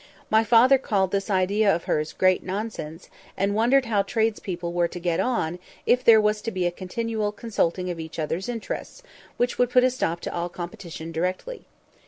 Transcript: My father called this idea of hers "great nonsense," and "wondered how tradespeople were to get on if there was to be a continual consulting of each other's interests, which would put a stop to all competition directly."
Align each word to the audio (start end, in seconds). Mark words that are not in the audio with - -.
My 0.31 0.43
father 0.43 0.79
called 0.79 1.11
this 1.11 1.29
idea 1.29 1.71
of 1.71 1.83
hers 1.83 2.11
"great 2.11 2.41
nonsense," 2.41 3.07
and 3.37 3.53
"wondered 3.53 3.85
how 3.85 4.01
tradespeople 4.01 4.73
were 4.73 4.87
to 4.87 4.99
get 4.99 5.19
on 5.19 5.59
if 5.85 6.03
there 6.03 6.19
was 6.19 6.41
to 6.41 6.49
be 6.49 6.65
a 6.65 6.71
continual 6.71 7.31
consulting 7.31 7.91
of 7.91 7.99
each 7.99 8.17
other's 8.17 8.49
interests, 8.49 9.03
which 9.37 9.59
would 9.59 9.69
put 9.69 9.83
a 9.83 9.91
stop 9.91 10.19
to 10.21 10.33
all 10.33 10.49
competition 10.49 11.11
directly." 11.11 11.65